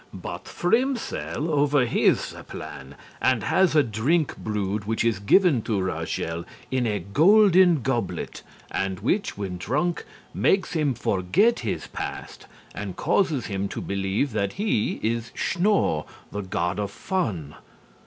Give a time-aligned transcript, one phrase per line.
[0.15, 6.43] But Frimsel overhears the plan and has a drink brewed which is given to Ragel
[6.71, 8.41] in a golden goblet
[8.71, 10.03] and which, when drunk,
[10.33, 16.41] makes him forget his past and causes him to believe that he is Schnorr, the
[16.41, 17.53] God of Fun.